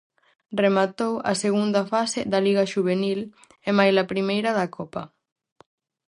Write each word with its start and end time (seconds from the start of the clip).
Rematou 0.63 1.13
a 1.31 1.33
segunda 1.43 1.81
fase 1.91 2.19
da 2.31 2.39
liga 2.47 2.69
xuvenil 2.73 3.19
e 3.67 3.69
maila 3.77 4.09
primeira 4.13 4.49
da 4.59 4.65
copa. 4.77 5.03